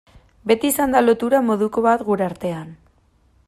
Beti 0.51 0.71
izan 0.73 0.95
da 0.95 1.03
lotura 1.03 1.41
moduko 1.51 1.85
bat 1.89 2.05
gure 2.11 2.27
artean. 2.31 2.77